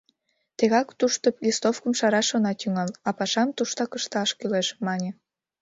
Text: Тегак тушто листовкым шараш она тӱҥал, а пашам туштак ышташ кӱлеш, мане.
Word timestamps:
Тегак 0.57 0.87
тушто 0.99 1.27
листовкым 1.45 1.93
шараш 1.99 2.27
она 2.37 2.51
тӱҥал, 2.61 2.89
а 3.07 3.09
пашам 3.17 3.49
туштак 3.57 3.91
ышташ 3.99 4.29
кӱлеш, 4.39 4.67
мане. 4.85 5.09